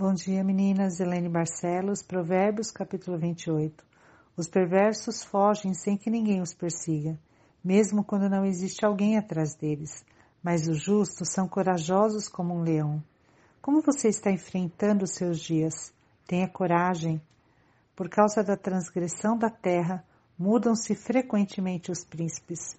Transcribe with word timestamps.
Bom 0.00 0.14
dia, 0.14 0.44
meninas. 0.44 1.00
Helene 1.00 1.28
Barcelos, 1.28 2.04
Provérbios, 2.04 2.70
capítulo 2.70 3.18
28. 3.18 3.84
Os 4.36 4.46
perversos 4.46 5.24
fogem 5.24 5.74
sem 5.74 5.96
que 5.96 6.08
ninguém 6.08 6.40
os 6.40 6.54
persiga, 6.54 7.18
mesmo 7.64 8.04
quando 8.04 8.30
não 8.30 8.44
existe 8.44 8.84
alguém 8.84 9.18
atrás 9.18 9.56
deles. 9.56 10.04
Mas 10.40 10.68
os 10.68 10.80
justos 10.80 11.30
são 11.32 11.48
corajosos 11.48 12.28
como 12.28 12.54
um 12.54 12.62
leão. 12.62 13.02
Como 13.60 13.82
você 13.82 14.06
está 14.06 14.30
enfrentando 14.30 15.02
os 15.02 15.16
seus 15.16 15.40
dias? 15.40 15.92
Tenha 16.28 16.46
coragem. 16.46 17.20
Por 17.96 18.08
causa 18.08 18.44
da 18.44 18.56
transgressão 18.56 19.36
da 19.36 19.50
terra, 19.50 20.04
mudam-se 20.38 20.94
frequentemente 20.94 21.90
os 21.90 22.04
príncipes. 22.04 22.78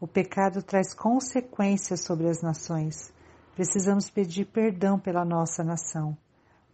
O 0.00 0.06
pecado 0.06 0.62
traz 0.62 0.94
consequências 0.94 2.00
sobre 2.04 2.26
as 2.26 2.40
nações. 2.40 3.12
Precisamos 3.54 4.08
pedir 4.08 4.46
perdão 4.46 4.98
pela 4.98 5.26
nossa 5.26 5.62
nação 5.62 6.16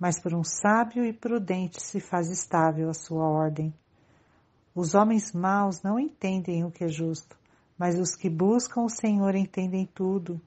mas 0.01 0.19
por 0.19 0.33
um 0.33 0.43
sábio 0.43 1.05
e 1.05 1.13
prudente 1.13 1.83
se 1.83 2.01
faz 2.01 2.31
estável 2.31 2.89
a 2.89 2.95
sua 2.95 3.29
ordem. 3.29 3.75
Os 4.75 4.95
homens 4.95 5.31
maus 5.33 5.83
não 5.83 6.01
entendem 6.01 6.65
o 6.65 6.71
que 6.71 6.85
é 6.85 6.89
justo, 6.89 7.37
mas 7.77 8.01
os 8.01 8.17
que 8.17 8.31
buscam 8.31 8.81
o 8.81 8.89
Senhor 8.89 9.35
entendem 9.35 9.85
tudo. 9.85 10.41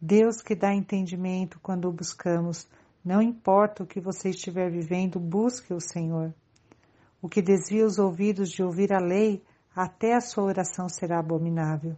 Deus 0.00 0.40
que 0.40 0.54
dá 0.54 0.72
entendimento 0.72 1.58
quando 1.60 1.88
o 1.88 1.92
buscamos, 1.92 2.68
não 3.04 3.20
importa 3.20 3.82
o 3.82 3.86
que 3.86 4.00
você 4.00 4.30
estiver 4.30 4.70
vivendo, 4.70 5.18
busque 5.18 5.74
o 5.74 5.80
Senhor. 5.80 6.32
O 7.20 7.28
que 7.28 7.42
desvia 7.42 7.84
os 7.84 7.98
ouvidos 7.98 8.50
de 8.50 8.62
ouvir 8.62 8.92
a 8.92 9.00
lei, 9.00 9.42
até 9.74 10.14
a 10.14 10.20
sua 10.20 10.44
oração 10.44 10.88
será 10.88 11.18
abominável. 11.18 11.96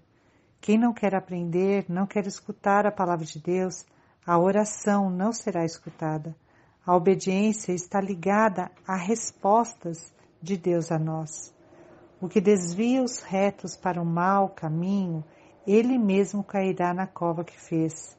Quem 0.59 0.79
não 0.79 0.95
quer 0.95 1.15
aprender, 1.15 1.85
não 1.87 2.07
quer 2.07 2.27
escutar 2.27 2.87
a 2.87 2.93
palavra 2.93 3.27
de 3.27 3.39
Deus, 3.39 3.85
a 4.25 4.39
oração 4.39 5.11
não 5.11 5.33
será 5.33 5.65
escutada. 5.67 6.35
A 6.87 6.95
obediência 6.95 7.73
está 7.73 7.99
ligada 7.99 8.71
a 8.87 8.95
respostas 8.95 10.15
de 10.43 10.59
Deus 10.59 10.93
a 10.93 10.99
nós. 10.99 11.55
O 12.21 12.29
que 12.29 12.43
desvia 12.43 13.03
os 13.03 13.23
retos 13.23 13.75
para 13.75 14.03
o 14.03 14.05
mau 14.05 14.51
caminho, 14.51 15.25
ele 15.67 15.97
mesmo 15.97 16.45
cairá 16.45 16.93
na 16.93 17.07
cova 17.07 17.43
que 17.43 17.59
fez. 17.59 18.19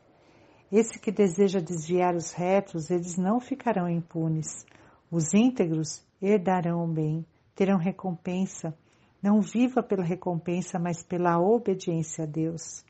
Esse 0.72 0.98
que 1.00 1.12
deseja 1.12 1.59
desviar 1.59 2.16
os 2.16 2.31
retos, 2.31 2.90
eles 2.90 3.17
não 3.17 3.40
ficarão 3.40 3.88
impunes. 3.88 4.66
Os 5.12 5.31
íntegros 5.36 6.03
herdarão 6.20 6.84
o 6.84 6.88
bem, 6.88 7.23
terão 7.53 7.78
recompensa. 7.78 8.75
Não 9.22 9.42
viva 9.42 9.84
pela 9.84 10.03
recompensa, 10.03 10.80
mas 10.80 11.03
pela 11.03 11.40
obediência 11.40 12.23
a 12.23 12.28
Deus. 12.28 12.84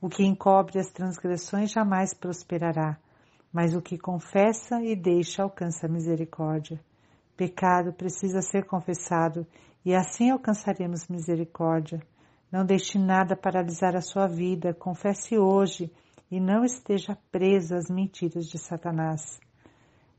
O 0.00 0.08
que 0.08 0.24
encobre 0.24 0.78
as 0.78 0.92
transgressões 0.92 1.72
jamais 1.72 2.14
prosperará 2.14 2.96
mas 3.52 3.74
o 3.74 3.82
que 3.82 3.98
confessa 3.98 4.80
e 4.82 4.94
deixa 4.94 5.42
alcança 5.42 5.86
a 5.86 5.90
misericórdia. 5.90 6.80
Pecado 7.36 7.92
precisa 7.92 8.42
ser 8.42 8.64
confessado 8.66 9.46
e 9.84 9.94
assim 9.94 10.30
alcançaremos 10.30 11.08
misericórdia. 11.08 12.00
Não 12.50 12.64
deixe 12.64 12.98
nada 12.98 13.36
paralisar 13.36 13.96
a 13.96 14.00
sua 14.00 14.26
vida, 14.26 14.74
confesse 14.74 15.38
hoje 15.38 15.92
e 16.30 16.40
não 16.40 16.64
esteja 16.64 17.16
preso 17.30 17.74
às 17.74 17.90
mentiras 17.90 18.46
de 18.46 18.58
Satanás. 18.58 19.40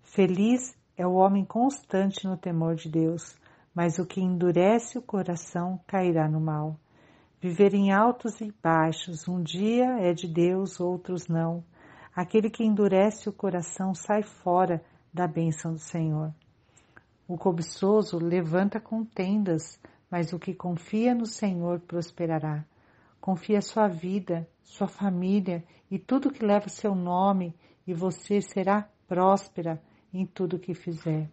Feliz 0.02 0.76
é 0.98 1.08
o 1.08 1.14
homem 1.14 1.46
constante 1.46 2.28
no 2.28 2.38
temor 2.38 2.76
de 2.76 2.90
Deus, 2.90 3.36
mas 3.74 3.98
o 3.98 4.06
que 4.06 4.22
endurece 4.22 4.98
o 4.98 5.02
coração 5.02 5.80
cairá 5.88 6.28
no 6.28 6.42
mal. 6.42 6.76
Viver 7.40 7.74
em 7.74 7.92
altos 7.92 8.40
e 8.42 8.54
baixos, 8.62 9.28
um 9.28 9.42
dia 9.42 9.98
é 10.00 10.14
de 10.14 10.28
Deus, 10.28 10.80
outros 10.80 11.28
não. 11.28 11.64
Aquele 12.16 12.50
que 12.50 12.64
endurece 12.64 13.30
o 13.30 13.34
coração 13.34 13.94
sai 13.94 14.22
fora 14.22 14.84
da 15.14 15.28
bênção 15.28 15.74
do 15.74 15.80
Senhor. 15.80 16.34
O 17.28 17.38
cobiçoso 17.38 18.18
levanta 18.18 18.80
contendas, 18.80 19.80
mas 20.10 20.34
o 20.34 20.40
que 20.40 20.54
confia 20.54 21.16
no 21.16 21.26
Senhor 21.26 21.80
prosperará. 21.80 22.66
Confia 23.22 23.62
sua 23.62 23.88
vida, 23.88 24.48
sua 24.62 24.88
família 24.88 25.64
e 25.90 25.98
tudo 25.98 26.32
que 26.32 26.46
leva 26.46 26.68
seu 26.68 26.94
nome, 26.94 27.56
e 27.88 27.94
você 27.94 28.42
será 28.42 28.90
próspera 29.08 29.82
em 30.14 30.26
tudo 30.26 30.60
que 30.60 30.74
fizer. 30.74 31.30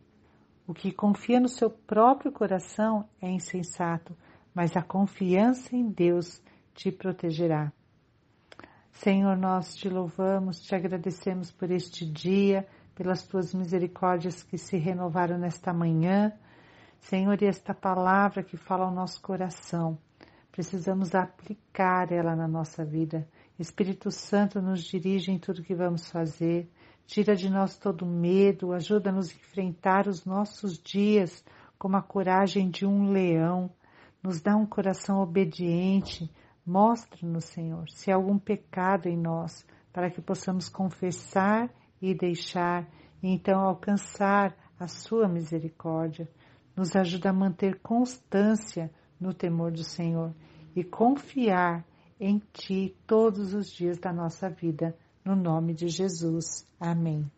O 0.67 0.75
que 0.75 0.93
confia 0.93 1.41
no 1.41 1.49
seu 1.49 1.71
próprio 1.71 2.31
coração 2.31 3.09
é 3.21 3.29
insensato, 3.29 4.17
mas 4.55 4.77
a 4.77 4.83
confiança 4.83 5.75
em 5.75 5.89
Deus 5.89 6.43
te 6.75 6.93
protegerá. 6.93 7.73
Senhor, 8.99 9.37
nós 9.37 9.77
te 9.77 9.89
louvamos, 9.89 10.61
te 10.61 10.75
agradecemos 10.75 11.53
por 11.53 11.71
este 11.71 12.05
dia, 12.05 12.67
pelas 12.97 13.23
tuas 13.23 13.55
misericórdias 13.55 14.43
que 14.43 14.59
se 14.59 14.77
renovaram 14.77 15.39
nesta 15.39 15.73
manhã. 15.73 16.33
Senhor, 16.99 17.41
e 17.41 17.47
esta 17.47 17.73
palavra 17.73 18.43
que 18.43 18.57
fala 18.57 18.87
ao 18.87 18.93
nosso 18.93 19.23
coração, 19.23 19.97
precisamos 20.51 21.15
aplicar 21.15 22.11
ela 22.11 22.35
na 22.35 22.49
nossa 22.49 22.85
vida. 22.85 23.25
Espírito 23.57 24.11
Santo 24.11 24.61
nos 24.61 24.83
dirige 24.83 25.31
em 25.31 25.39
tudo 25.39 25.63
que 25.63 25.77
vamos 25.77 26.11
fazer, 26.11 26.69
tira 27.07 27.37
de 27.37 27.49
nós 27.49 27.79
todo 27.79 28.05
medo, 28.05 28.73
ajuda-nos 28.73 29.31
a 29.31 29.35
enfrentar 29.35 30.09
os 30.09 30.25
nossos 30.25 30.77
dias 30.77 31.45
com 31.79 31.95
a 31.95 32.03
coragem 32.03 32.69
de 32.69 32.85
um 32.85 33.13
leão, 33.13 33.71
nos 34.21 34.41
dá 34.41 34.57
um 34.57 34.67
coração 34.67 35.21
obediente, 35.21 36.29
Mostra-nos, 36.69 37.47
Senhor, 37.47 37.89
se 37.89 38.13
há 38.13 38.15
algum 38.15 38.39
pecado 38.39 39.09
em 39.09 39.17
nós, 39.17 39.67
para 39.91 40.11
que 40.11 40.21
possamos 40.21 40.69
confessar 40.69 41.71
e 41.99 42.15
deixar, 42.15 42.87
e 43.23 43.29
então 43.29 43.59
alcançar 43.59 44.55
a 44.79 44.87
Sua 44.87 45.27
misericórdia. 45.27 46.29
Nos 46.77 46.95
ajuda 46.95 47.31
a 47.31 47.33
manter 47.33 47.81
constância 47.81 48.91
no 49.19 49.33
temor 49.33 49.73
do 49.73 49.83
Senhor 49.83 50.35
e 50.77 50.85
confiar 50.85 51.87
em 52.21 52.39
Ti 52.53 52.95
todos 53.07 53.55
os 53.55 53.71
dias 53.71 53.99
da 53.99 54.13
nossa 54.13 54.51
vida. 54.51 54.95
No 55.25 55.35
nome 55.35 55.73
de 55.73 55.89
Jesus. 55.89 56.67
Amém. 56.79 57.38